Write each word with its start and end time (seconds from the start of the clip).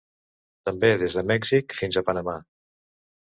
També 0.69 0.89
des 1.01 1.17
de 1.17 1.23
Mèxic 1.33 1.77
fins 1.81 2.01
a 2.01 2.05
Panamà. 2.09 2.35